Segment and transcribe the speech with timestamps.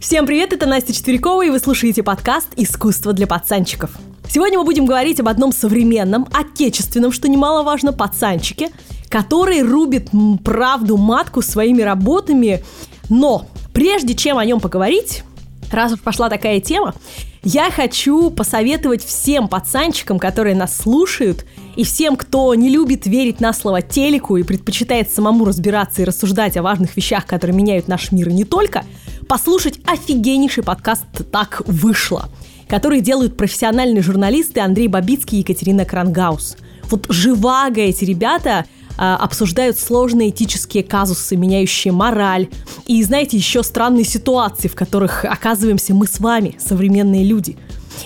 [0.00, 3.90] Всем привет, это Настя Четверякова, и вы слушаете подкаст «Искусство для пацанчиков».
[4.30, 8.70] Сегодня мы будем говорить об одном современном, отечественном, что немаловажно, пацанчике,
[9.10, 10.08] который рубит
[10.42, 12.64] правду матку своими работами.
[13.10, 15.22] Но прежде чем о нем поговорить,
[15.70, 16.94] раз уж пошла такая тема,
[17.42, 21.44] я хочу посоветовать всем пацанчикам, которые нас слушают,
[21.76, 26.56] и всем, кто не любит верить на слово телеку и предпочитает самому разбираться и рассуждать
[26.56, 28.84] о важных вещах, которые меняют наш мир и не только,
[29.30, 32.28] послушать офигеннейший подкаст «Так вышло»,
[32.66, 36.56] который делают профессиональные журналисты Андрей Бабицкий и Екатерина Крангаус.
[36.90, 38.64] Вот живаго эти ребята–
[39.02, 42.48] а, обсуждают сложные этические казусы, меняющие мораль.
[42.86, 47.56] И, знаете, еще странные ситуации, в которых оказываемся мы с вами, современные люди.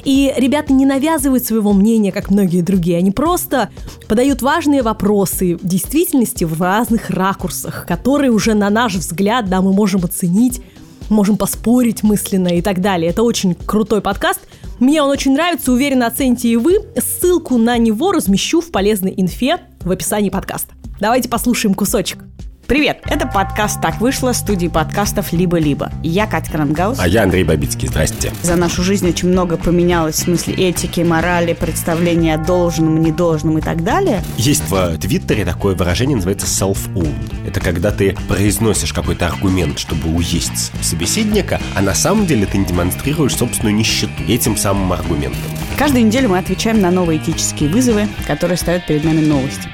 [0.05, 2.99] И ребята не навязывают своего мнения, как многие другие.
[2.99, 3.71] Они просто
[4.07, 10.05] подают важные вопросы действительности в разных ракурсах, которые уже на наш взгляд, да, мы можем
[10.05, 10.63] оценить,
[11.09, 13.11] можем поспорить мысленно и так далее.
[13.11, 14.41] Это очень крутой подкаст.
[14.81, 16.79] Мне он очень нравится, уверенно оцените и вы.
[16.97, 20.75] Ссылку на него размещу в полезной инфе в описании подкаста.
[21.01, 22.25] Давайте послушаем кусочек.
[22.67, 25.93] Привет, это подкаст «Так вышло» студии подкастов «Либо-либо».
[26.03, 26.99] Я Катя Крангаус.
[26.99, 27.89] А я Андрей Бабицкий.
[27.89, 28.33] Здрасте.
[28.43, 33.61] За нашу жизнь очень много поменялось в смысле этики, морали, представления о должном, недолжном и
[33.61, 34.23] так далее.
[34.39, 37.15] Есть в Твиттере такое выражение, называется self-own.
[37.47, 42.65] Это когда ты произносишь какой-то аргумент, чтобы уесть собеседника, а на самом деле ты не
[42.65, 45.43] демонстрируешь собственную нищету этим самым аргументом.
[45.77, 49.69] Каждую неделю мы отвечаем на новые этические вызовы, которые ставят перед нами новости.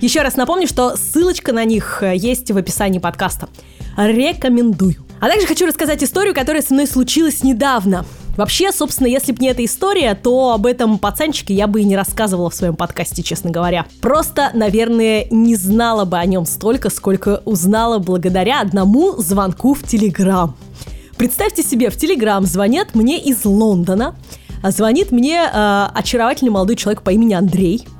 [0.00, 3.48] Еще раз напомню, что ссылочка на них э, есть в описании подкаста.
[3.96, 4.94] Рекомендую.
[5.20, 8.04] А также хочу рассказать историю, которая со мной случилась недавно.
[8.36, 11.96] Вообще, собственно, если бы не эта история, то об этом пацанчике я бы и не
[11.96, 13.86] рассказывала в своем подкасте, честно говоря.
[14.00, 20.56] Просто, наверное, не знала бы о нем столько, сколько узнала благодаря одному звонку в Телеграм.
[21.16, 24.14] Представьте себе, в Телеграм звонят мне из Лондона.
[24.62, 27.84] Звонит мне э, очаровательный молодой человек по имени Андрей–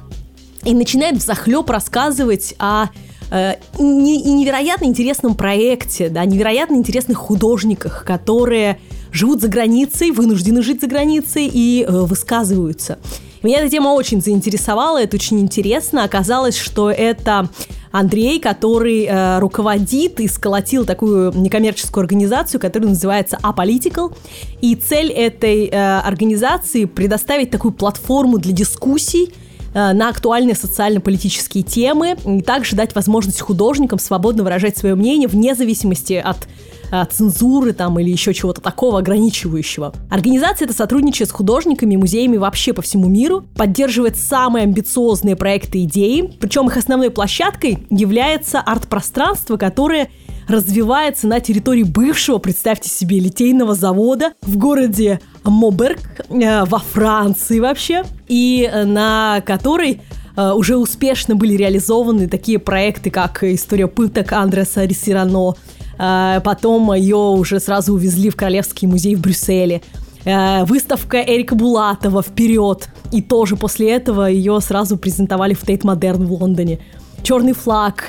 [0.64, 2.86] и начинает взахлеб рассказывать о
[3.30, 8.78] э, невероятно интересном проекте, да, невероятно интересных художниках, которые
[9.12, 12.98] живут за границей, вынуждены жить за границей и э, высказываются.
[13.42, 16.02] Меня эта тема очень заинтересовала, это очень интересно.
[16.02, 17.48] Оказалось, что это
[17.92, 24.14] Андрей, который э, руководит и сколотил такую некоммерческую организацию, которая называется Apolitical.
[24.60, 29.32] И цель этой э, организации предоставить такую платформу для дискуссий
[29.74, 36.14] на актуальные социально-политические темы и также дать возможность художникам свободно выражать свое мнение вне зависимости
[36.14, 36.48] от
[36.90, 39.92] э, цензуры там или еще чего-то такого ограничивающего.
[40.10, 45.78] Организация эта сотрудничает с художниками и музеями вообще по всему миру, поддерживает самые амбициозные проекты
[45.80, 50.08] и идеи, причем их основной площадкой является арт-пространство, которое
[50.48, 55.98] развивается на территории бывшего, представьте себе, литейного завода в городе Моберг
[56.28, 60.00] э, во Франции вообще, и э, на которой
[60.36, 65.54] э, уже успешно были реализованы такие проекты, как «История пыток» Андреса Рисирано,
[65.98, 69.82] потом ее уже сразу увезли в Королевский музей в Брюсселе,
[70.24, 76.32] выставка Эрика Булатова «Вперед», и тоже после этого ее сразу презентовали в Тейт Модерн в
[76.32, 76.78] Лондоне.
[77.24, 78.04] «Черный флаг»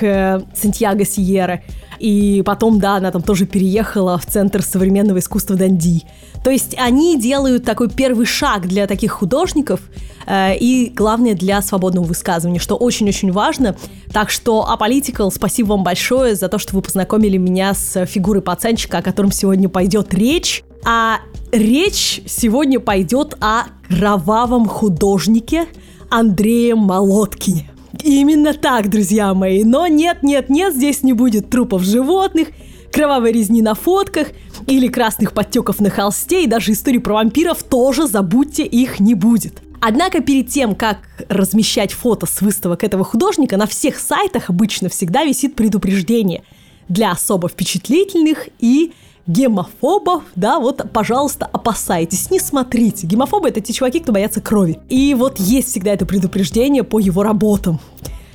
[0.54, 1.62] Сантьяго Сиера–
[2.00, 6.04] и потом, да, она там тоже переехала в Центр современного искусства Данди.
[6.42, 9.80] То есть они делают такой первый шаг для таких художников
[10.26, 13.76] э, и, главное, для свободного высказывания, что очень-очень важно.
[14.12, 18.98] Так что, Apolitical, спасибо вам большое за то, что вы познакомили меня с фигурой пацанчика,
[18.98, 20.64] о котором сегодня пойдет речь.
[20.84, 21.18] А
[21.52, 25.66] речь сегодня пойдет о кровавом художнике
[26.08, 27.70] Андрее Молоткине.
[28.02, 29.62] Именно так, друзья мои.
[29.62, 32.48] Но нет, нет, нет, здесь не будет трупов животных,
[32.92, 34.28] кровавой резни на фотках
[34.66, 39.62] или красных подтеков на холсте, и даже истории про вампиров тоже забудьте, их не будет.
[39.80, 40.98] Однако перед тем, как
[41.28, 46.42] размещать фото с выставок этого художника, на всех сайтах обычно всегда висит предупреждение
[46.88, 48.92] для особо впечатлительных и
[49.26, 53.06] гемофобов, да, вот, пожалуйста, опасайтесь, не смотрите.
[53.06, 54.80] Гемофобы— это те чуваки, кто боятся крови.
[54.88, 57.80] И вот есть всегда это предупреждение по его работам.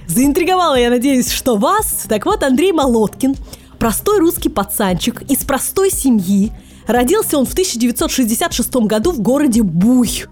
[0.08, 2.06] Заинтриговала, я надеюсь, что вас.
[2.08, 3.36] Так вот, Андрей Молоткин,
[3.78, 6.52] простой русский пацанчик из простой семьи.
[6.88, 10.26] Родился он в 1966 году в городе Буй.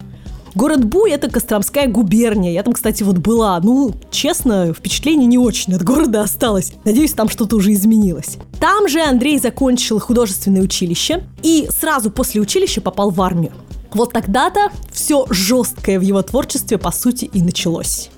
[0.56, 2.52] Город Буй– это Костромская губерния.
[2.52, 3.60] Я там, кстати, вот была.
[3.60, 6.74] Ну, честно, впечатление не очень от города осталось.
[6.86, 8.38] Надеюсь, там что-то уже изменилось.
[8.60, 13.52] Там же Андрей закончил художественное училище и сразу после училища попал в армию.
[13.94, 18.12] Вот тогда-то все жесткое в его творчестве, по сути, и началось.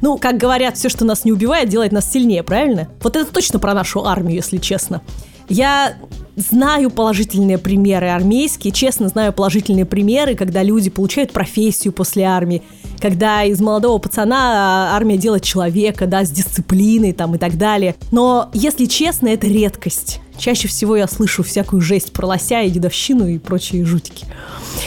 [0.00, 2.88] Ну, как говорят, все, что нас не убивает, делает нас сильнее, правильно?
[3.02, 5.02] Вот это точно про нашу армию, если честно.
[5.48, 5.94] Я
[6.36, 12.62] знаю положительные примеры армейские, честно знаю положительные примеры, когда люди получают профессию после армии,
[13.00, 17.94] когда из молодого пацана а, армия делает человека, да, с дисциплиной там и так далее.
[18.10, 20.20] Но, если честно, это редкость.
[20.36, 24.26] Чаще всего я слышу всякую жесть про лося и дедовщину и прочие жутики.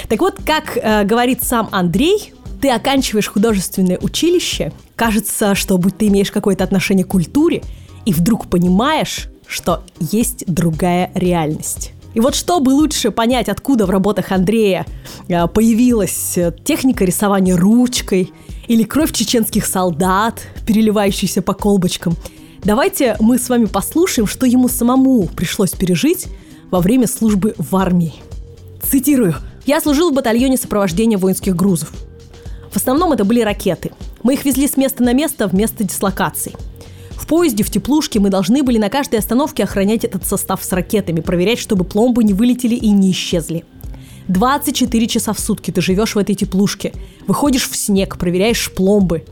[0.08, 6.08] Так вот, как э, говорит сам Андрей, ты оканчиваешь художественное училище, кажется, что будь ты
[6.08, 7.64] имеешь какое-то отношение к культуре,
[8.06, 11.94] и вдруг понимаешь, что есть другая реальность.
[12.14, 14.86] И вот чтобы лучше понять, откуда в работах Андрея
[15.28, 18.32] э, появилась э, техника рисования ручкой
[18.68, 22.16] или кровь чеченских солдат, переливающаяся по колбочкам,
[22.64, 26.28] давайте мы с вами послушаем, что ему самому пришлось пережить
[26.72, 28.14] во время службы в армии.
[28.82, 29.36] Цитирую.
[29.66, 31.92] «Я служил в батальоне сопровождения воинских грузов.
[32.72, 33.92] В основном это были ракеты.
[34.24, 36.54] Мы их везли с места на место в место дислокации–
[37.30, 41.60] поезде, в теплушке мы должны были на каждой остановке охранять этот состав с ракетами, проверять,
[41.60, 43.66] чтобы пломбы не вылетели и не исчезли.
[44.28, 46.92] 24 часа в сутки ты живешь в этой теплушке,
[47.28, 49.26] выходишь в снег, проверяешь пломбы.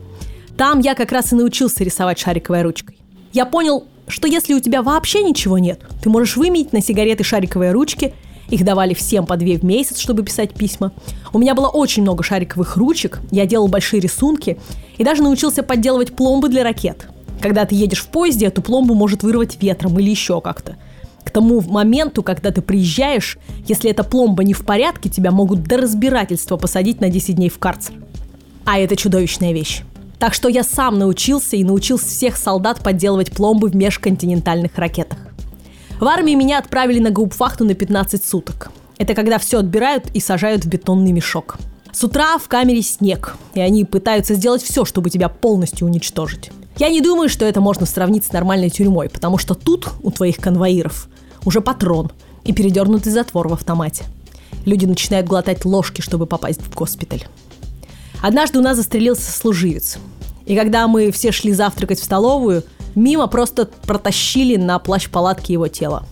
[0.56, 2.96] Там я как раз и научился рисовать шариковой ручкой.
[3.32, 7.72] Я понял, что если у тебя вообще ничего нет, ты можешь выменить на сигареты шариковые
[7.72, 8.14] ручки,
[8.48, 10.92] их давали всем по две в месяц, чтобы писать письма.
[11.32, 14.58] У меня было очень много шариковых ручек, я делал большие рисунки
[14.96, 17.06] и даже научился подделывать пломбы для ракет–
[17.40, 20.76] когда ты едешь в поезде, эту пломбу может вырвать ветром или еще как-то.
[21.24, 25.76] К тому моменту, когда ты приезжаешь, если эта пломба не в порядке, тебя могут до
[25.76, 27.94] разбирательства посадить на 10 дней в карцер.
[28.64, 29.82] А это чудовищная вещь.
[30.18, 35.18] Так что я сам научился и научил всех солдат подделывать пломбы в межконтинентальных ракетах.
[36.00, 38.70] В армии меня отправили на губфахту на 15 суток.
[38.98, 41.56] Это когда все отбирают и сажают в бетонный мешок.
[41.90, 46.52] С утра в камере снег, и они пытаются сделать все, чтобы тебя полностью уничтожить.
[46.76, 50.36] Я не думаю, что это можно сравнить с нормальной тюрьмой, потому что тут у твоих
[50.36, 51.08] конвоиров
[51.44, 52.12] уже патрон
[52.44, 54.04] и передернутый затвор в автомате.
[54.64, 57.24] Люди начинают глотать ложки, чтобы попасть в госпиталь.
[58.22, 59.98] Однажды у нас застрелился служивец.
[60.46, 62.62] И когда мы все шли завтракать в столовую,
[62.98, 66.04] мимо просто протащили на плащ палатки его тело.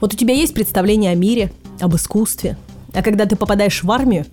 [0.00, 2.56] Вот у тебя есть представление о мире, об искусстве.
[2.94, 4.26] А когда ты попадаешь в армию,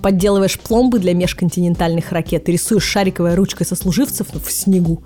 [0.00, 5.02] подделываешь пломбы для межконтинентальных ракет и рисуешь шариковой ручкой сослуживцев в снегу.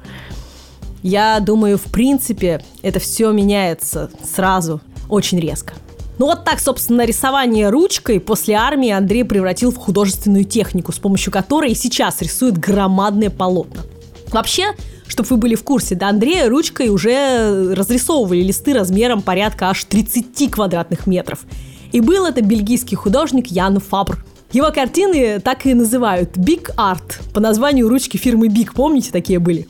[1.02, 5.74] Я думаю, в принципе, это все меняется сразу, очень резко.
[6.18, 11.32] Ну вот так, собственно, рисование ручкой после армии Андрей превратил в художественную технику, с помощью
[11.32, 13.82] которой и сейчас рисует громадные полотна.
[14.30, 14.74] Вообще,
[15.12, 20.50] чтобы вы были в курсе, до Андрея ручкой уже разрисовывали листы размером порядка аж 30
[20.50, 21.40] квадратных метров.
[21.92, 27.40] И был это бельгийский художник Ян Фабр– его картины так и называют Big Art по
[27.40, 29.66] названию ручки фирмы Big, помните, такие были?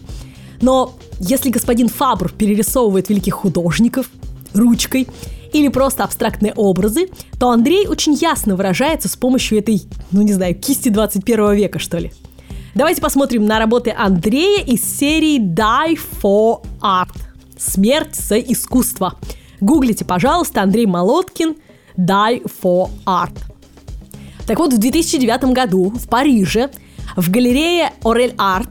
[0.60, 4.10] Но если господин Фабр перерисовывает великих художников
[4.54, 5.06] ручкой
[5.52, 10.56] или просто абстрактные образы, то Андрей очень ясно выражается с помощью этой, ну не знаю,
[10.56, 12.12] кисти 21 века, что ли.
[12.74, 17.14] Давайте посмотрим на работы Андрея из серии Die for Art.
[17.58, 19.18] Смерть за искусство.
[19.60, 21.56] Гуглите, пожалуйста, Андрей Молоткин
[21.98, 23.36] Die for Art.
[24.46, 26.70] Так вот, в 2009 году в Париже
[27.14, 28.70] в галерее Орель Арт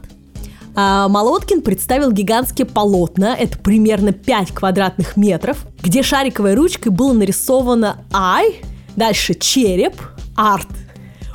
[0.74, 8.62] Молоткин представил гигантские полотна, это примерно 5 квадратных метров, где шариковой ручкой было нарисовано «Ай»,
[8.96, 9.94] дальше «Череп»,
[10.34, 10.66] «Арт».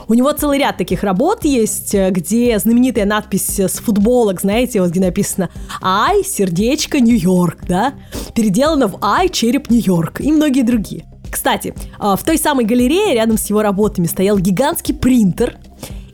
[0.07, 5.01] У него целый ряд таких работ есть, где знаменитая надпись с футболок, знаете, вот где
[5.01, 5.49] написано
[5.81, 7.93] «Ай, сердечко, Нью-Йорк», да?
[8.33, 11.05] Переделано в «Ай, череп, Нью-Йорк» и многие другие.
[11.29, 15.57] Кстати, а, в той самой галерее рядом с его работами стоял гигантский принтер,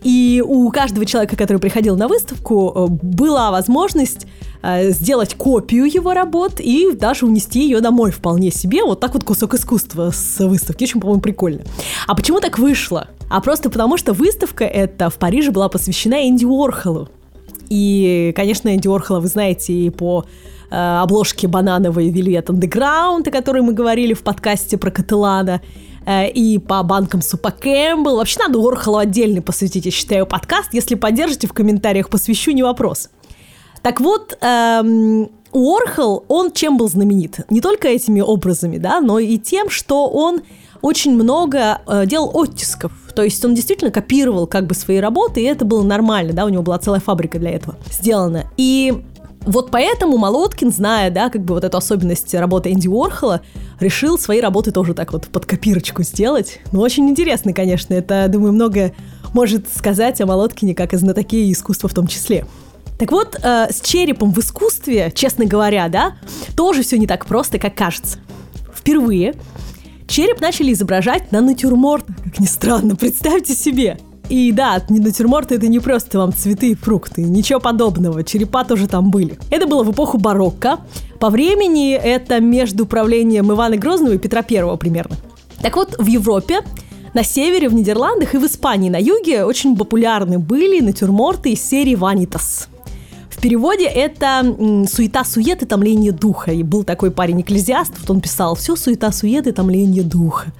[0.01, 4.27] и у каждого человека, который приходил на выставку, э, была возможность
[4.61, 8.83] э, сделать копию его работ и даже унести ее домой вполне себе.
[8.83, 10.83] Вот так вот кусок искусства с выставки.
[10.83, 11.61] Очень, по-моему, прикольно.
[12.05, 13.07] А почему так вышло?
[13.33, 17.09] А просто потому, что выставка эта в Париже была посвящена Энди Уорхолу.
[17.69, 20.25] И, конечно, Энди Уорхола вы знаете и по
[20.75, 25.61] Э, обложки банановой Velvet Underground, о которой мы говорили в подкасте про Каталана,
[26.03, 28.15] э, и по банкам Супа Кэмпбелл.
[28.15, 30.73] Вообще надо Орхолу отдельно посвятить, я считаю, подкаст.
[30.73, 33.11] Если поддержите в комментариях, посвящу, не вопрос.
[33.83, 37.41] Так вот, эм, Уорхол, он чем был знаменит?
[37.51, 40.41] Не только этими образами, да, но и тем, что он
[40.81, 42.93] очень много э, делал оттисков.
[43.15, 46.49] То есть он действительно копировал как бы свои работы, и это было нормально, да, у
[46.49, 48.45] него была целая фабрика для этого сделана.
[48.57, 49.03] И
[49.45, 53.41] вот поэтому Молоткин, зная, да, как бы вот эту особенность работы Энди Уорхола,
[53.79, 56.59] решил свои работы тоже так вот под копирочку сделать.
[56.71, 58.93] Ну, очень интересно, конечно, это, думаю, много
[59.33, 62.45] может сказать о Молоткине, как и знатоке искусства в том числе.
[62.97, 66.13] Так вот, э, с черепом в искусстве, честно говоря, да,
[66.55, 68.19] тоже все не так просто, как кажется.
[68.73, 69.33] Впервые
[70.13, 73.97] Череп начали изображать на натюрмортах, как ни странно, представьте себе.
[74.29, 79.09] И да, натюрморт это не просто вам цветы и фрукты, ничего подобного, черепа тоже там
[79.09, 79.39] были.
[79.49, 80.81] Это было в эпоху барокко.
[81.19, 85.15] По времени это между правлением Ивана Грозного и Петра Первого примерно.
[85.63, 86.59] Так вот, в Европе
[87.15, 91.95] на севере, в Нидерландах и в Испании на юге очень популярны были натюрморты из серии
[91.95, 92.69] «Ванитас».
[93.43, 94.41] Переводе это
[94.89, 96.53] суета-сует и томление духа.
[96.53, 100.53] И был такой парень-экклезиаст, вот он писал «все суета-сует и томление духа».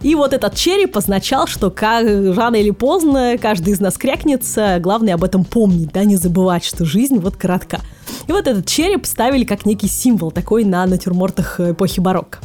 [0.00, 5.14] И вот этот череп означал, что как, рано или поздно каждый из нас крякнется, главное
[5.14, 7.80] об этом помнить, да, не забывать, что жизнь вот коротка.
[8.28, 12.38] И вот этот череп ставили как некий символ такой на натюрмортах эпохи барокко.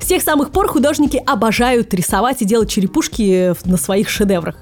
[0.00, 4.56] С тех самых пор художники обожают рисовать и делать черепушки на своих шедеврах.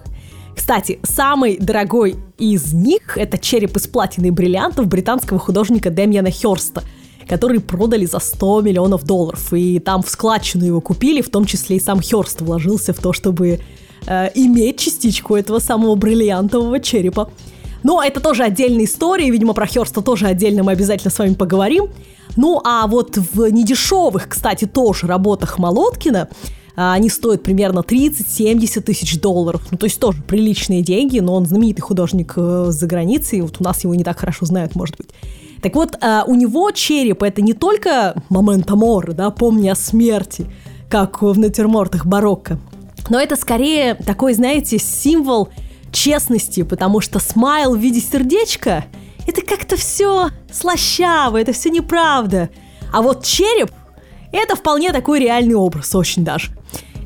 [0.56, 6.82] Кстати, самый дорогой из них– это череп из платины и бриллиантов британского художника Демьяна Херста,
[7.28, 9.52] который продали за 100 миллионов долларов.
[9.52, 13.12] И там в складчину его купили, в том числе и сам Херст вложился в то,
[13.12, 13.60] чтобы
[14.06, 17.30] э, иметь частичку этого самого бриллиантового черепа.
[17.82, 21.88] Но это тоже отдельная история, видимо, про Херста тоже отдельно мы обязательно с вами поговорим.
[22.36, 29.20] Ну, а вот в недешевых, кстати, тоже работах Молоткина а, они стоят примерно 30-70 тысяч
[29.20, 29.62] долларов.
[29.70, 33.64] Ну, то есть тоже приличные деньги, но он знаменитый художник э, за границей, вот у
[33.64, 35.08] нас его не так хорошо знают, может быть.
[35.62, 40.46] Так вот, а, у него череп это не только момент амора, да, помни о смерти,
[40.90, 42.58] как в натюрмортах барокко,
[43.08, 45.48] но это скорее такой, знаете, символ
[45.92, 48.84] честности, потому что смайл в виде сердечка–
[49.26, 52.50] это как-то все слащаво, это все неправда.
[52.92, 53.70] А вот череп–
[54.32, 56.55] это вполне такой реальный образ, очень даже.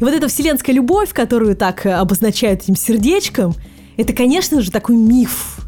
[0.01, 3.55] И вот эта вселенская любовь, которую так обозначают этим сердечком,
[3.99, 5.59] это, конечно же, такой миф,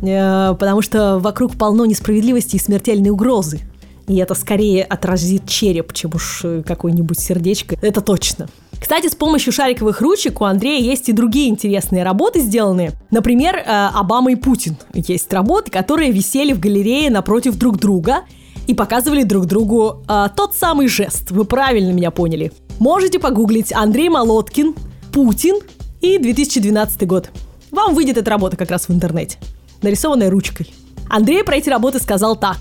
[0.00, 3.60] э, потому что вокруг полно несправедливости и смертельной угрозы.
[4.08, 7.76] И это скорее отразит череп, чем уж э, какое-нибудь сердечко.
[7.82, 8.48] Это точно.
[8.80, 12.92] Кстати, с помощью шариковых ручек у Андрея есть и другие интересные работы сделанные.
[13.10, 14.76] Например, э, Обама и Путин.
[14.94, 18.22] Есть работы, которые висели в галерее напротив друг друга
[18.66, 21.30] и показывали друг другу э, тот самый жест.
[21.30, 22.50] Вы правильно меня поняли.
[22.78, 24.74] Можете погуглить Андрей Молоткин,
[25.12, 25.56] Путин
[26.00, 27.30] и 2012 год.
[27.70, 29.38] Вам выйдет эта работа как раз в интернете,
[29.82, 30.72] нарисованная ручкой.
[31.08, 32.58] Андрей про эти работы сказал так.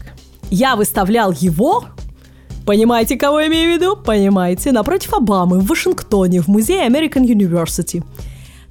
[0.49, 1.85] Я выставлял его
[2.65, 3.97] Понимаете, кого я имею в виду?
[3.97, 8.03] Понимаете, напротив Обамы в Вашингтоне в музее American University.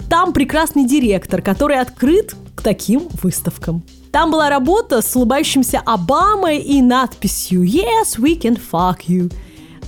[0.08, 3.82] Там прекрасный директор, который открыт к таким выставкам.
[4.10, 9.32] Там была работа с улыбающимся Обамой и надписью «Yes, we can fuck you».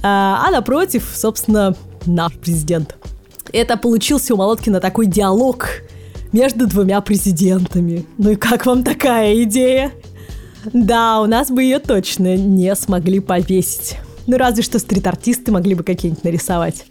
[0.07, 2.95] А, а напротив, собственно, наш президент.
[3.55, 5.67] Это получился у Молоткина такой диалог
[6.31, 8.05] между двумя президентами.
[8.19, 9.93] Ну и как вам такая идея?
[10.75, 13.97] Да, у нас бы ее точно не смогли повесить.
[14.27, 16.85] Ну, разве что стрит-артисты могли бы какие-нибудь нарисовать.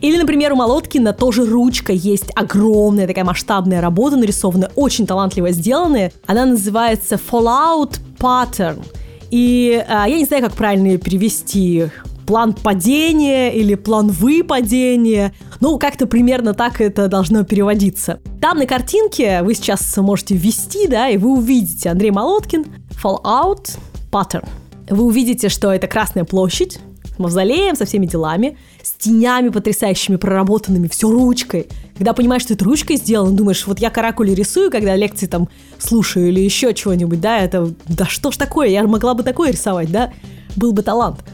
[0.00, 6.12] Или, например, у Молоткина тоже ручка есть огромная такая масштабная работа нарисованная, очень талантливо сделанная.
[6.26, 8.84] Она называется Fallout Pattern.
[9.30, 11.86] И а, я не знаю, как правильно ее перевести.
[12.26, 15.32] План падения или план выпадения.
[15.60, 18.20] Ну, как-то примерно так это должно переводиться.
[18.40, 22.66] Там на картинке вы сейчас можете ввести, да, и вы увидите Андрей Молоткин,
[23.02, 23.78] Fallout
[24.10, 24.46] Pattern.
[24.88, 26.80] Вы увидите, что это Красная площадь,
[27.16, 31.68] с мавзолеем, со всеми делами, с тенями потрясающими, проработанными, все ручкой.
[31.96, 36.28] Когда понимаешь, что это ручкой сделано, думаешь, вот я каракули рисую, когда лекции там слушаю
[36.28, 40.12] или еще чего-нибудь, да, это, да что ж такое, я могла бы такое рисовать, да,
[40.56, 41.24] был бы талант.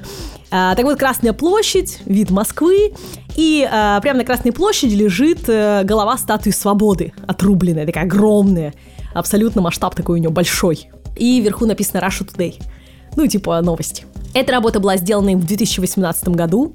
[0.53, 2.93] А, так вот, Красная площадь, вид Москвы,
[3.37, 8.75] и а, прямо на Красной площади лежит а, голова статуи свободы, отрубленная, такая огромная,
[9.15, 12.63] абсолютно масштаб такой у нее большой и вверху написано Russia Today.
[13.17, 14.07] Ну, типа новости.
[14.35, 16.73] Эта работа была сделана им в 2018 году,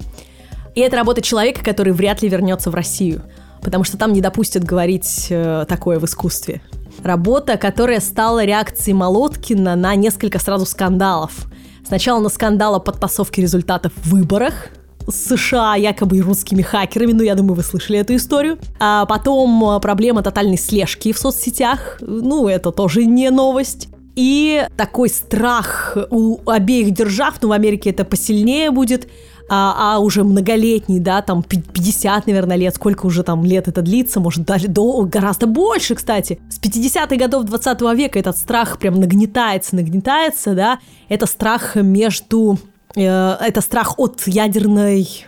[0.74, 3.22] и это работа человека, который вряд ли вернется в Россию,
[3.62, 6.62] потому что там не допустят говорить э, такое в искусстве.
[7.02, 11.46] Работа, которая стала реакцией Молоткина на несколько сразу скандалов.
[11.88, 14.68] Сначала на скандал о подтасовке результатов в выборах,
[15.08, 18.58] США якобы русскими хакерами, ну, я думаю, вы слышали эту историю.
[18.78, 23.88] А потом э, проблема тотальной слежки в соцсетях, ну, это тоже не новость.
[24.16, 29.08] И такой страх у обеих держав, ну, в Америке это посильнее будет,
[29.48, 34.20] а, а уже многолетний, да, там 50, наверное, лет, сколько уже там лет это длится,
[34.20, 36.38] может, даже до, гораздо больше, кстати.
[36.50, 40.78] С 50-х годов 20 века этот страх прям нагнетается, нагнетается, да,
[41.08, 42.58] это страх между,
[42.94, 43.00] э,
[43.40, 45.26] это страх от ядерной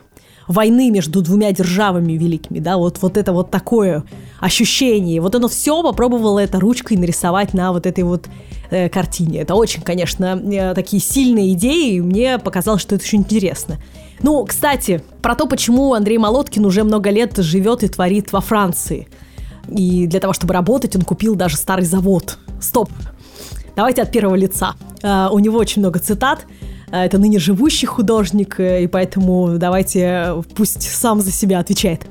[0.50, 4.04] войны между двумя державами великими, да, вот, вот это вот такое
[4.40, 5.20] ощущение.
[5.20, 8.26] Вот оно все попробовало это ручкой нарисовать на вот этой вот
[8.70, 9.42] э, картине.
[9.42, 13.78] Это очень, конечно, э, такие сильные идеи, и мне показалось, что это очень интересно.
[14.22, 19.08] Ну, кстати, про то, почему Андрей Молоткин уже много лет живет и творит во Франции.
[19.68, 22.38] И для того, чтобы работать, он купил даже старый завод.
[22.60, 22.90] Стоп.
[23.76, 24.74] Давайте от первого лица.
[25.02, 26.44] Uh, у него очень много цитат.
[26.90, 32.06] Uh, это ныне живущий художник, uh, и поэтому давайте пусть сам за себя отвечает.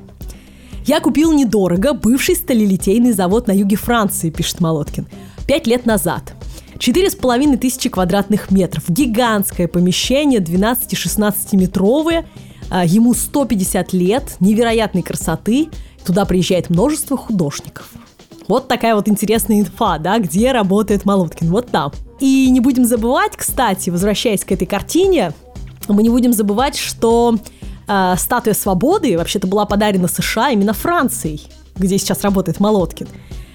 [0.86, 5.06] Я купил недорого бывший сталелитейный завод на юге Франции, пишет Молоткин,
[5.46, 6.34] пять лет назад.
[6.78, 12.26] Четыре с половиной тысячи квадратных метров, гигантское помещение, 12-16 метровое,
[12.84, 15.68] ему 150 лет, невероятной красоты,
[16.06, 17.90] туда приезжает множество художников.
[18.50, 21.92] Вот такая вот интересная инфа, да, где работает Молоткин, вот там.
[22.18, 25.32] И не будем забывать, кстати, возвращаясь к этой картине,
[25.86, 27.36] мы не будем забывать, что
[27.86, 33.06] э, статуя свободы вообще-то была подарена США именно Францией, где сейчас работает Молоткин.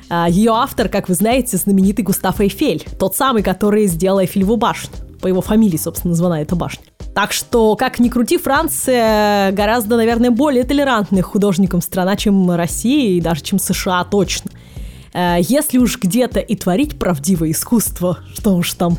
[0.10, 4.92] Э, ее автор, как вы знаете, знаменитый Густав Эйфель, тот самый, который сделал Эйфелеву башню.
[5.22, 6.86] По его фамилии, собственно, названа эта башня.
[7.14, 13.20] Так что, как ни крути, Франция гораздо, наверное, более толерантная художником страна, чем Россия и
[13.20, 14.52] даже чем США точно.
[15.16, 18.98] Э, если уж где-то и творить правдивое искусство, что уж там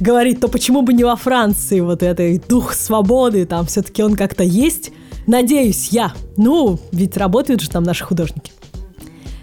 [0.00, 4.42] говорить, то почему бы не во Франции вот этой дух свободы, там все-таки он как-то
[4.42, 4.92] есть.
[5.26, 6.14] Надеюсь, я.
[6.38, 8.52] Ну, ведь работают же там наши художники.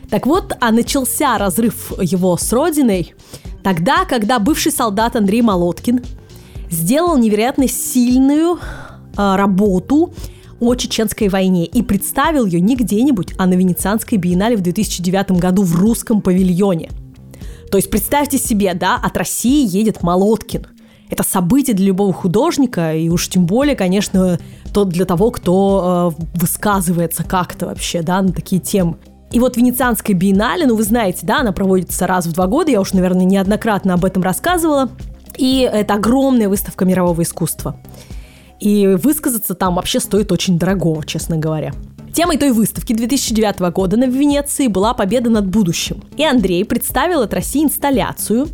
[0.10, 3.14] Так вот, а начался разрыв его с родиной
[3.64, 6.04] тогда, когда бывший солдат Андрей Молоткин
[6.72, 10.14] сделал невероятно сильную э, работу
[10.66, 15.64] о чеченской войне и представил ее не где-нибудь, а на Венецианской биеннале в 2009 году
[15.64, 16.90] в русском павильоне–
[17.76, 20.68] то есть представьте себе, да, от России едет Молоткин.
[21.10, 24.40] Это событие для любого художника, и уж тем более, конечно,
[24.74, 28.96] то для того, кто э, высказывается как-то вообще, да, на такие темы.
[29.32, 32.82] И вот Венецианская биеннале, ну вы знаете, да, она проводится раз в два года, я
[32.82, 34.90] уж, наверное, неоднократно об этом рассказывала.
[35.38, 37.78] И это огромная выставка мирового искусства.
[38.66, 41.72] И высказаться там вообще стоит очень дорого, честно говоря.
[42.16, 46.04] Темой той выставки 2009 года на Венеции была победа над будущим.
[46.18, 48.48] И Андрей представил от России инсталляцию,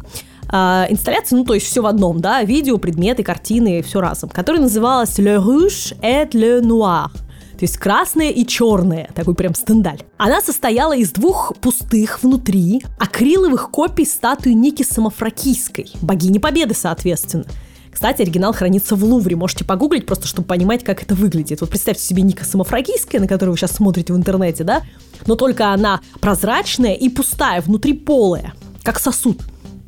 [0.51, 4.61] Uh, инсталляция, ну, то есть все в одном, да, видео, предметы, картины, все разом, которая
[4.61, 10.01] называлась «Le rouge et le noir», то есть красное и черное, такой прям стендаль.
[10.17, 17.45] Она состояла из двух пустых внутри акриловых копий статуи Ники Самофракийской, богини Победы, соответственно.
[18.01, 19.35] Кстати, оригинал хранится в Лувре.
[19.35, 21.61] Можете погуглить, просто чтобы понимать, как это выглядит.
[21.61, 24.81] Вот представьте себе Ника Самофрагийская, на которую вы сейчас смотрите в интернете, да?
[25.27, 29.43] Но только она прозрачная и пустая, внутри полая, как сосуд.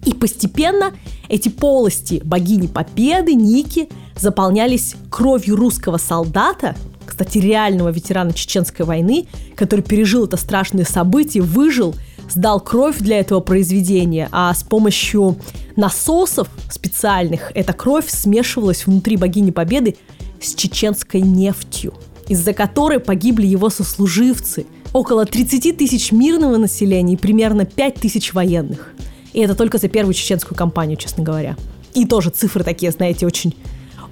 [0.06, 0.91] И постепенно
[1.28, 6.76] эти полости богини Победы, Ники, заполнялись кровью русского солдата,
[7.08, 11.95] кстати, реального ветерана Чеченской войны, который пережил это страшное событие, выжил–
[12.34, 15.38] сдал кровь для этого произведения, а с помощью
[15.76, 19.96] насосов специальных эта кровь смешивалась внутри богини Победы
[20.41, 21.93] с чеченской нефтью,
[22.28, 24.65] из-за которой погибли его сослуживцы.
[24.93, 28.93] Около 30 тысяч мирного населения и примерно 5 тысяч военных.
[29.34, 31.58] И это только за первую чеченскую кампанию, честно говоря.
[31.96, 33.56] И тоже цифры такие, знаете, очень,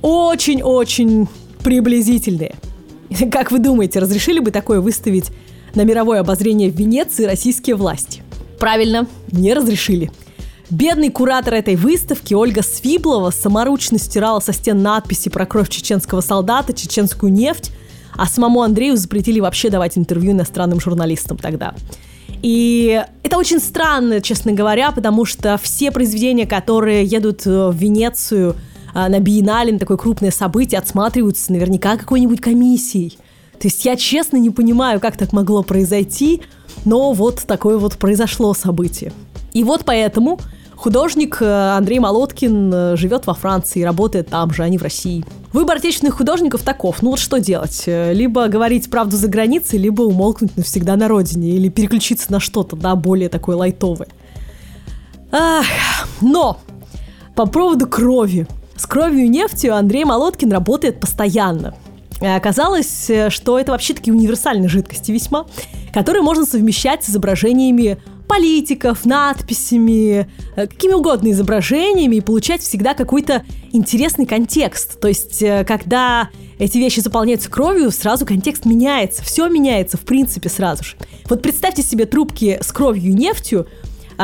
[0.01, 1.27] очень-очень
[1.63, 2.55] приблизительные.
[3.31, 5.31] Как вы думаете, разрешили бы такое выставить
[5.75, 8.23] на мировое обозрение в Венеции российские власти.
[8.59, 10.11] Правильно, не разрешили.
[10.69, 16.73] Бедный куратор этой выставки Ольга Свиблова саморучно стирала со стен надписи про кровь чеченского солдата,
[16.73, 17.71] чеченскую нефть,
[18.15, 21.73] а самому Андрею запретили вообще давать интервью иностранным журналистам тогда.
[22.41, 28.55] И это очень странно, честно говоря, потому что все произведения, которые едут э, в Венецию
[28.95, 33.17] э, на биеннале, на такое крупное событие, отсматриваются наверняка какой-нибудь комиссией–
[33.61, 36.41] то есть я честно не понимаю, как так могло произойти,
[36.83, 39.13] но вот такое вот произошло событие.
[39.53, 40.39] И вот поэтому
[40.75, 41.45] художник э,
[41.77, 45.23] Андрей Молоткин э, живет во Франции работает там же, а не в России.
[45.53, 47.03] Выбор отечественных художников таков.
[47.03, 47.83] Ну вот что делать?
[47.85, 52.75] Э, либо говорить правду за границей, либо умолкнуть навсегда на родине, или переключиться на что-то,
[52.75, 54.07] да, более такое лайтовое.
[55.31, 55.65] Ах,
[56.19, 56.57] но
[57.35, 58.47] по поводу крови.
[58.75, 61.75] С кровью и нефтью Андрей Молоткин работает постоянно.
[62.21, 65.47] Э, оказалось, э, что это вообще такие универсальные жидкости весьма,
[65.93, 73.43] которые можно совмещать с изображениями политиков, надписями, э, какими угодно изображениями и получать всегда какой-то
[73.71, 74.99] интересный контекст.
[75.01, 76.29] То есть, когда
[76.59, 80.95] эти вещи заполняются кровью, сразу контекст меняется, все меняется, в принципе, сразу же.
[81.27, 83.67] Вот представьте себе трубки с кровью и нефтью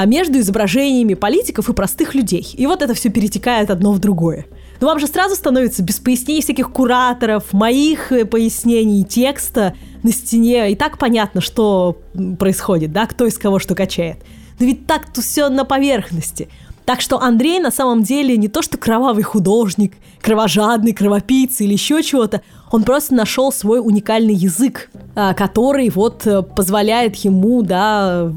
[0.06, 2.48] между изображениями политиков и простых людей.
[2.54, 4.46] И вот это все перетекает одно в другое.
[4.80, 10.72] Но вам же сразу становится без пояснений всяких кураторов, моих э, пояснений, текста на стене.
[10.72, 11.98] И так понятно, что
[12.38, 14.18] происходит, да, кто из кого что качает.
[14.60, 16.50] Но ведь так-то все на поверхности.
[16.88, 22.02] Так что Андрей на самом деле не то что кровавый художник, кровожадный, кровопийца или еще
[22.02, 28.32] чего-то, он просто нашел свой уникальный язык, а, который вот э, позволяет ему, да,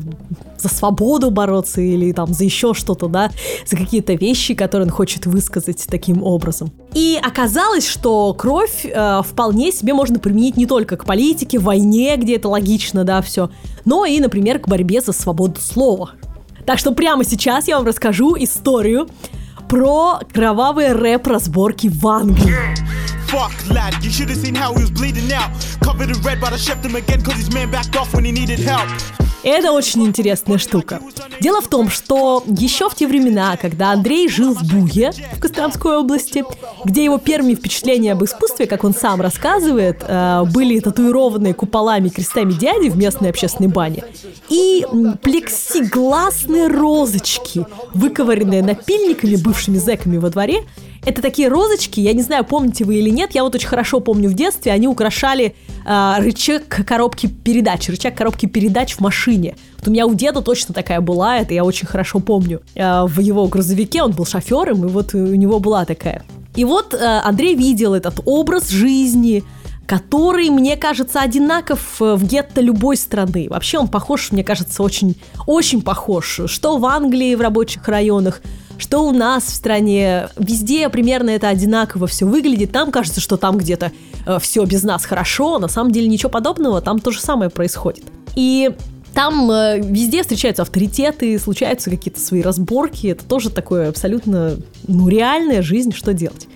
[0.58, 3.30] за свободу бороться или там за еще что-то, да,
[3.66, 6.72] за какие-то вещи, которые он хочет высказать таким образом.
[6.92, 12.34] И оказалось, что кровь э, вполне себе можно применить не только к политике, войне, где
[12.34, 13.48] это логично, да, все,
[13.84, 16.10] но и, например, к борьбе за свободу слова.
[16.70, 19.08] Так что прямо сейчас я вам расскажу историю
[19.68, 22.54] про кровавые рэп-разборки в Англии.
[23.28, 25.50] Fuck, lad, you should have seen how he was bleeding out.
[25.80, 28.30] Covered in red, but I shoved him again cause his man backed off when he
[28.30, 28.88] needed help.
[29.42, 31.00] Это очень интересная штука.
[31.40, 35.98] Дело в том, что еще в те времена, когда Андрей жил в Буге, в Костромской
[35.98, 36.44] области,
[36.84, 42.10] где его первыми впечатления об искусстве, как он сам рассказывает, э, были татуированные куполами и
[42.10, 44.04] крестами дяди в местной общественной бане,
[44.48, 44.86] и
[45.22, 50.64] плексигласные розочки, выковыренные напильниками, бывшими зэками во дворе,
[51.04, 54.28] это такие розочки, я не знаю, помните вы или нет, я вот очень хорошо помню
[54.28, 55.54] в детстве, они украшали
[55.86, 59.56] э, рычаг коробки передач, рычаг коробки передач в машине.
[59.78, 62.60] Вот у меня у деда точно такая была, это я очень хорошо помню.
[62.74, 66.22] Э, в его грузовике он был шофером, и вот у него была такая.
[66.54, 69.44] И вот э, Андрей видел этот образ жизни,
[69.86, 73.46] который, мне кажется, одинаков э, в гетто любой страны.
[73.48, 76.42] Вообще он похож, мне кажется, очень, очень похож.
[76.46, 78.40] Что в Англии, в рабочих районах,
[78.80, 80.28] что у нас в стране.
[80.36, 82.72] Везде примерно это одинаково все выглядит.
[82.72, 83.92] Там кажется, что там где-то
[84.26, 85.58] э, все без нас хорошо.
[85.58, 86.80] На самом деле ничего подобного.
[86.80, 88.04] Там то же самое происходит.
[88.34, 88.70] И
[89.14, 93.08] там э, везде встречаются авторитеты, случаются какие-то свои разборки.
[93.08, 96.48] Это тоже такое абсолютно, ну, реальная жизнь, что делать.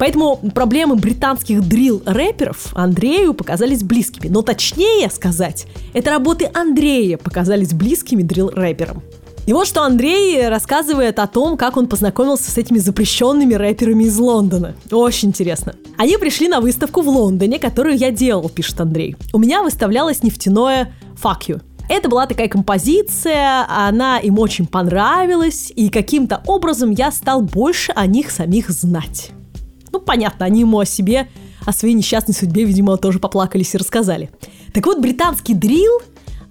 [0.00, 4.28] Поэтому проблемы британских дрил-рэперов Андрею показались близкими.
[4.28, 9.02] Но точнее сказать, это работы Андрея показались близкими дрил-рэперам.
[9.46, 14.18] И вот что Андрей рассказывает о том, как он познакомился с этими запрещенными рэперами из
[14.18, 14.74] Лондона.
[14.90, 15.74] Очень интересно.
[15.96, 19.16] Они пришли на выставку в Лондоне, которую я делал, пишет Андрей.
[19.32, 21.60] У меня выставлялось нефтяное «Fuck you».
[21.88, 28.06] Это была такая композиция, она им очень понравилась, и каким-то образом я стал больше о
[28.06, 29.32] них самих знать.
[29.90, 31.28] Ну, понятно, они ему о себе,
[31.66, 34.30] о своей несчастной судьбе, видимо, тоже поплакались и рассказали.
[34.72, 35.90] Так вот, британский дрил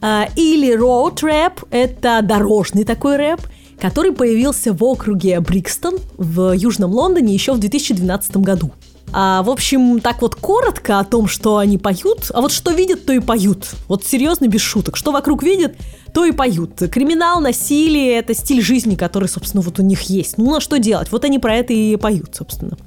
[0.01, 3.41] или road rap– это дорожный такой рэп,
[3.79, 8.71] который появился в округе Брикстон в Южном Лондоне еще в 2012 году.
[9.11, 13.05] А, в общем, так вот коротко о том, что они поют, а вот что видят,
[13.05, 13.71] то и поют.
[13.87, 14.97] Вот серьезно, без шуток.
[14.97, 15.75] Что вокруг видят,
[16.13, 16.77] то и поют.
[16.91, 20.37] Криминал, насилие– это стиль жизни, который, собственно, вот у них есть.
[20.37, 21.11] Ну, на что делать?
[21.11, 22.77] Вот они про это и поют, собственно.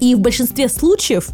[0.00, 1.28] И в большинстве случаев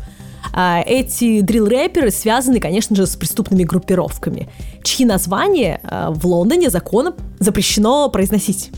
[0.52, 4.48] а, эти дрил-рэперы связаны, конечно же, с преступными группировками,
[4.84, 8.70] чьи названия а, в Лондоне законом запрещено произносить.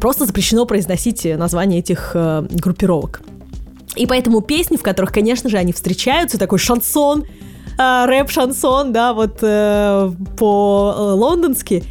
[0.00, 3.20] Просто запрещено произносить названия этих а, группировок.
[3.96, 7.24] И поэтому песни, в которых, конечно же, они встречаются, такой шансон,
[7.76, 11.82] рэп-шансон, да, вот э, по-лондонски,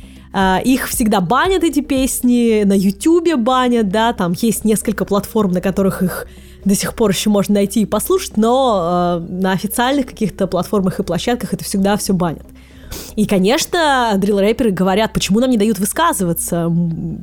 [0.63, 6.03] их всегда банят, эти песни, на Ютубе банят, да, там есть несколько платформ, на которых
[6.03, 6.27] их
[6.65, 11.03] до сих пор еще можно найти и послушать, но э, на официальных каких-то платформах и
[11.03, 12.45] площадках это всегда все банят.
[13.15, 16.71] И, конечно, дрил-рэперы говорят, почему нам не дают высказываться,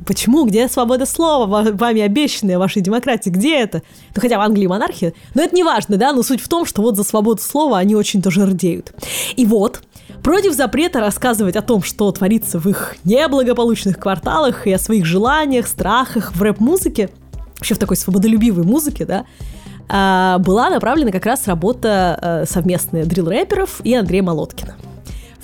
[0.05, 3.81] почему, где свобода слова, вами обещанная, вашей демократии, где это?
[4.15, 6.81] Ну, хотя в Англии монархия, но это не важно, да, но суть в том, что
[6.81, 8.93] вот за свободу слова они очень тоже рдеют.
[9.35, 9.81] И вот,
[10.23, 15.67] против запрета рассказывать о том, что творится в их неблагополучных кварталах и о своих желаниях,
[15.67, 17.09] страхах в рэп-музыке–
[17.57, 19.25] вообще в такой свободолюбивой музыке, да,
[19.89, 24.75] а, была направлена как раз работа э, совместная дрил-рэперов и Андрея Молоткина.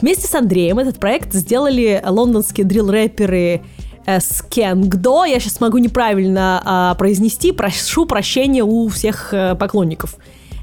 [0.04, 3.62] Вместе с Андреем этот проект сделали лондонские дрил-рэперы
[4.06, 10.18] э, Скенгдо, я сейчас могу неправильно а, произнести, прошу прощения у всех э, поклонников,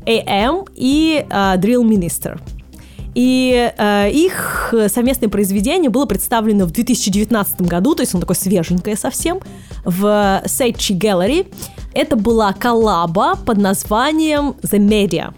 [0.04, 2.38] AM и Drill Minister.
[3.14, 8.94] И э, их совместное произведение было представлено в 2019 году, то есть оно такое свеженькое
[8.94, 9.40] совсем,
[9.86, 11.50] в Сейчи Gallery.
[11.94, 15.32] Это была коллаба под названием The Media.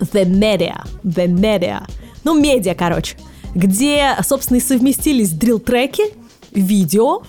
[0.00, 0.84] The Media.
[1.04, 1.82] The Media.
[2.24, 3.16] Ну, медиа, короче.
[3.54, 6.04] Где, собственно, и совместились дрил-треки,
[6.52, 7.22] видео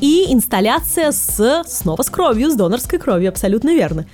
[0.00, 4.06] и инсталляция с, снова с кровью, с донорской кровью, абсолютно верно.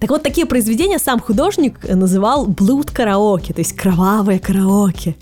[0.00, 5.16] Так вот, такие произведения сам художник называл блуд караоке, то есть кровавое караоке.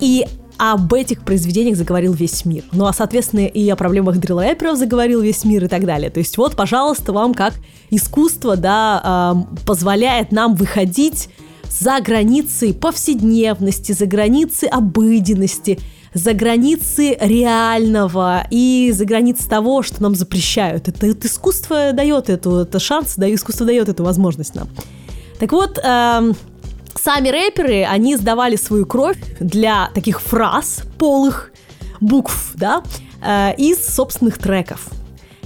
[0.00, 0.26] И
[0.58, 2.64] об этих произведениях заговорил весь мир.
[2.72, 6.08] Ну а, соответственно, и о проблемах дрилрэперов заговорил весь мир и так далее.
[6.08, 7.54] То есть вот, пожалуйста, вам как
[7.90, 11.28] искусство, да, позволяет нам выходить
[11.80, 15.78] за границы повседневности, за границы обыденности,
[16.14, 20.88] за границы реального и за границы того, что нам запрещают.
[20.88, 24.68] Это, это искусство дает эту это шанс, да, искусство дает эту возможность нам.
[25.38, 26.36] Так вот, эм,
[26.94, 31.52] сами рэперы, они сдавали свою кровь для таких фраз полых
[32.00, 32.82] букв, да,
[33.24, 34.90] э, из собственных треков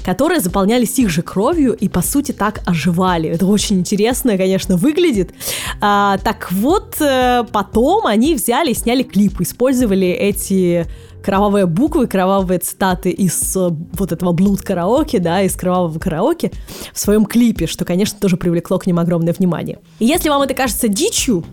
[0.07, 3.29] которые заполнялись их же кровью и, по сути, так оживали.
[3.29, 5.33] Это очень интересно, конечно, выглядит.
[5.81, 10.87] А, так вот, э, потом они взяли и сняли клип, использовали эти
[11.25, 16.53] кровавые буквы, кровавые цитаты из э, вот этого блуд караоке, да, из кровавого караоке
[16.93, 19.81] в своем клипе, что, конечно, тоже привлекло к ним огромное внимание.
[19.99, 21.45] И если вам это кажется дичью,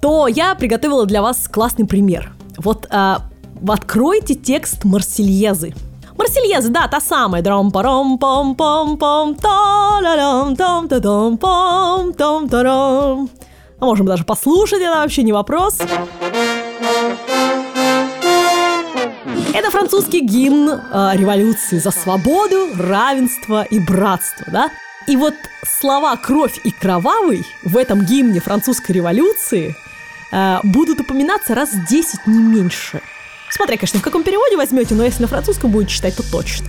[0.00, 2.32] то я приготовила для вас классный пример.
[2.56, 3.28] Вот а,
[3.68, 5.74] откройте текст Марсельезы.
[6.22, 7.42] Марсельеза, да, та самая.
[7.42, 13.28] дром паром пом пом пом та ля лям там та дом пом том тарам
[13.80, 15.78] А можем даже послушать, это вообще не вопрос.
[19.52, 24.70] Это французский гимн э, революции за свободу, равенство и братство, да?
[25.08, 25.34] И вот
[25.80, 29.74] слова «кровь» и «кровавый» в этом гимне французской революции
[30.30, 33.02] э, будут упоминаться раз в 10, не меньше–
[33.54, 36.68] Смотря, конечно, в каком переводе возьмете, но если на французском будете читать, то точно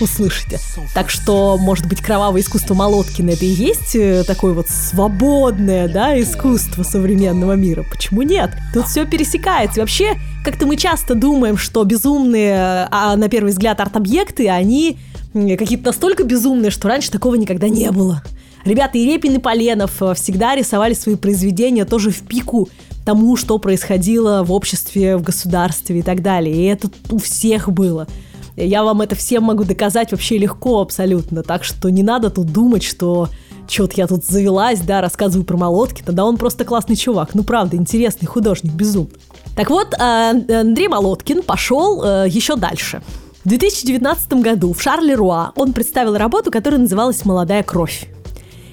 [0.00, 0.58] услышите.
[0.92, 6.20] Так что, может быть, кровавое искусство Молоткина это и есть э, такое вот свободное, да,
[6.20, 7.84] искусство современного мира.
[7.90, 8.50] Почему нет?
[8.74, 9.80] Тут все пересекается.
[9.80, 14.98] Вообще, как-то мы часто думаем, что безумные, а на первый взгляд, арт-объекты, они
[15.32, 18.22] какие-то настолько безумные, что раньше такого никогда не было.
[18.66, 22.68] Ребята, и Репин, и Поленов э, всегда рисовали свои произведения тоже в пику
[23.04, 26.54] тому, что происходило в обществе, в государстве и так далее.
[26.54, 28.08] И это у всех было.
[28.56, 31.44] Я вам это всем могу доказать вообще легко абсолютно.
[31.44, 33.28] Так что не надо тут думать, что
[33.68, 37.34] что-то я тут завелась, да, рассказываю про молотки, тогда он просто классный чувак.
[37.34, 39.10] Ну, правда, интересный художник, безумно.
[39.54, 43.02] Так вот, а, Андрей Молоткин пошел э, еще дальше.
[43.44, 48.08] В 2019 году в Шарле Руа он представил работу, которая называлась «Молодая кровь»,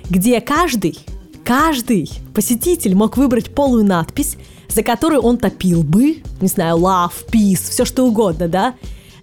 [0.10, 0.98] где каждый
[1.44, 4.38] Каждый посетитель мог выбрать полую надпись,
[4.70, 8.76] за которую он топил бы, не знаю, love, peace, все что угодно, да,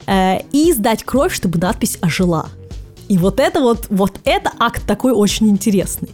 [0.07, 2.51] э, и сдать кровь, чтобы надпись ожила.
[3.09, 6.11] И вот это вот, вот это акт такой очень интересный.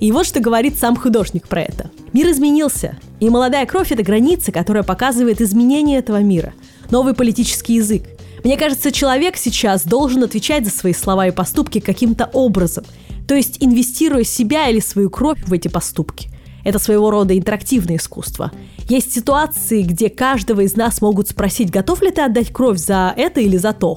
[0.00, 1.90] И вот что говорит сам художник про это.
[2.12, 6.54] Мир изменился, и молодая кровь– это граница, которая показывает изменение этого мира,
[6.90, 8.04] новый политический язык.
[8.42, 12.84] Мне кажется, человек сейчас должен отвечать за свои слова и поступки каким-то образом–
[13.32, 16.28] то есть инвестируя себя или свою кровь в эти поступки.
[16.64, 18.52] Это своего рода интерактивное искусство.
[18.90, 23.40] Есть ситуации, где каждого из нас могут спросить, готов ли ты отдать кровь за это
[23.40, 23.96] или за то.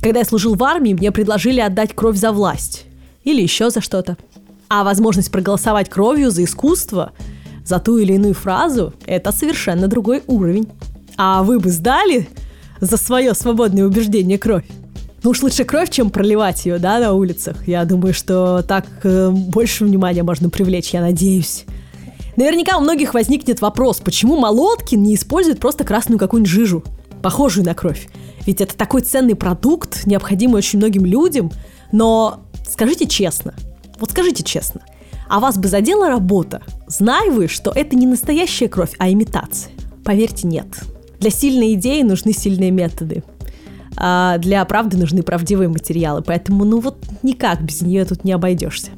[0.00, 2.86] Когда я служил в армии, мне предложили отдать кровь за власть.
[3.22, 4.16] Или еще за что-то.
[4.70, 7.12] А возможность проголосовать кровью за искусство,
[7.66, 10.68] за ту или иную фразу– это совершенно другой уровень.
[11.18, 12.30] А вы бы сдали
[12.80, 14.64] за свое свободное убеждение кровь?
[15.22, 17.68] Ну уж лучше кровь, чем проливать ее, да, на улицах.
[17.68, 21.64] Я думаю, что так э, больше внимания можно привлечь, я надеюсь.
[22.36, 26.84] Наверняка у многих возникнет вопрос, почему Молоткин не использует просто красную какую-нибудь жижу,
[27.22, 28.08] похожую на кровь.
[28.46, 31.50] Ведь это такой ценный продукт, необходимый очень многим людям.
[31.92, 33.54] Но скажите честно,
[33.98, 34.80] вот скажите честно,
[35.28, 39.72] а вас бы задела работа, зная вы, что это не настоящая кровь, а имитация?
[40.02, 40.66] Поверьте, нет.
[41.18, 43.22] Для сильной идеи нужны сильные методы
[44.02, 48.90] а для правды нужны правдивые материалы, поэтому ну вот никак без нее тут не обойдешься.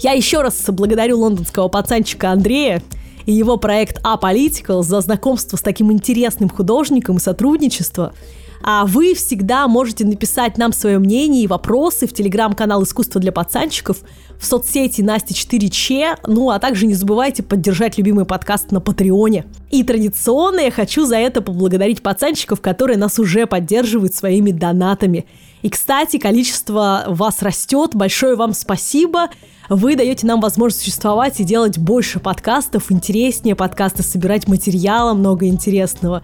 [0.00, 2.82] Я еще раз благодарю лондонского пацанчика Андрея
[3.24, 8.12] и его проект A-Political за знакомство с таким интересным художником и сотрудничество.
[8.62, 13.98] А вы всегда можете написать нам свое мнение и вопросы в телеграм-канал «Искусство для пацанчиков»,
[14.38, 19.44] в соцсети Настя 4Ч, ну а также не забывайте поддержать любимый подкаст на Патреоне.
[19.70, 25.26] И традиционно я хочу за это поблагодарить пацанчиков, которые нас уже поддерживают своими донатами.
[25.60, 29.28] И, кстати, количество вас растет, большое вам спасибо.
[29.68, 36.22] Вы даете нам возможность существовать и делать больше подкастов, интереснее подкасты, собирать материала много интересного.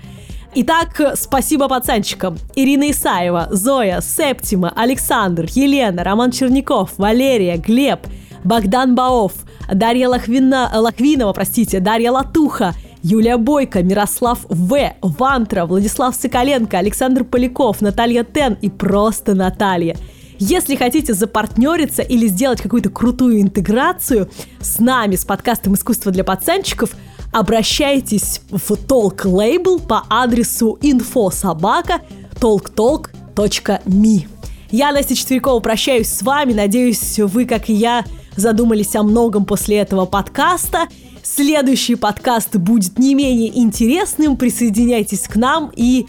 [0.58, 2.38] Итак, спасибо пацанчикам.
[2.54, 8.06] Ирина Исаева, Зоя, Септима, Александр, Елена, Роман Черняков, Валерия, Глеб,
[8.42, 9.32] Богдан Баов,
[9.70, 17.82] Дарья Лохвина, Лохвинова, простите, Дарья Латуха, Юлия Бойко, Мирослав В, Вантра, Владислав Соколенко, Александр Поляков,
[17.82, 19.94] Наталья Тен и просто Наталья.
[20.38, 26.96] Если хотите запартнериться или сделать какую-то крутую интеграцию с нами, с подкастом «Искусство для пацанчиков»,
[27.32, 32.00] обращайтесь в Talk Label по адресу infosobaka
[32.40, 34.28] talktalk.me.
[34.70, 36.52] Я, Настя Четверякова, прощаюсь с вами.
[36.52, 38.04] Надеюсь, вы, как и я,
[38.36, 40.88] задумались о многом после этого подкаста.
[41.22, 44.36] Следующий подкаст будет не менее интересным.
[44.36, 46.06] Присоединяйтесь к нам и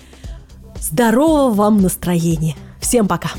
[0.79, 2.55] здорового вам настроения.
[2.79, 3.31] Всем пока!